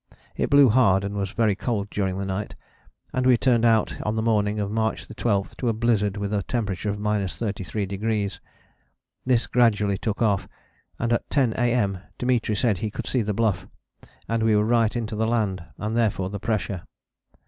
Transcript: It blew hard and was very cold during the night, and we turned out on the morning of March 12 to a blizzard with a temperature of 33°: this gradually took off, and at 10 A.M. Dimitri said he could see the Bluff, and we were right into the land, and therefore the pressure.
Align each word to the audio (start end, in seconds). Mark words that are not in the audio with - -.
It 0.35 0.49
blew 0.49 0.69
hard 0.69 1.03
and 1.03 1.13
was 1.13 1.29
very 1.33 1.53
cold 1.53 1.91
during 1.91 2.17
the 2.17 2.25
night, 2.25 2.55
and 3.13 3.23
we 3.23 3.37
turned 3.37 3.63
out 3.65 4.01
on 4.01 4.15
the 4.15 4.23
morning 4.23 4.59
of 4.59 4.71
March 4.71 5.07
12 5.07 5.55
to 5.57 5.69
a 5.69 5.73
blizzard 5.73 6.17
with 6.17 6.33
a 6.33 6.41
temperature 6.41 6.89
of 6.89 6.97
33°: 6.97 8.39
this 9.27 9.45
gradually 9.45 9.99
took 9.99 10.19
off, 10.19 10.47
and 10.97 11.13
at 11.13 11.29
10 11.29 11.53
A.M. 11.53 11.99
Dimitri 12.17 12.55
said 12.55 12.79
he 12.79 12.89
could 12.89 13.05
see 13.05 13.21
the 13.21 13.35
Bluff, 13.35 13.67
and 14.27 14.41
we 14.41 14.55
were 14.55 14.65
right 14.65 14.95
into 14.95 15.15
the 15.15 15.27
land, 15.27 15.63
and 15.77 15.95
therefore 15.95 16.31
the 16.31 16.39
pressure. 16.39 16.81